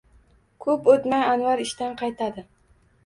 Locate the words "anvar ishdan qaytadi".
1.35-2.47